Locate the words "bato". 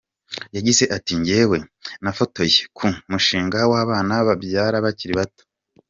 5.19-5.43